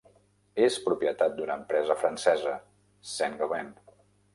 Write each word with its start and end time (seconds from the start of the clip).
És 0.67 0.77
propietat 0.85 1.37
d'una 1.41 1.59
empresa 1.61 2.01
francesa, 2.03 2.59
Saint-Gobain. 3.15 3.75